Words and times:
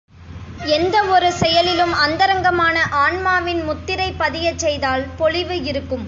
எந்த 0.69 1.03
ஒரு 1.05 1.31
செயலிலும் 1.31 1.93
அந்தரங்கமான 1.93 2.85
ஆன்மாவின் 3.01 3.61
முத்திரை 3.63 4.13
பதியச் 4.19 4.57
செய்தால் 4.57 5.05
பொலிவு 5.17 5.63
இருக்கும். 5.63 5.99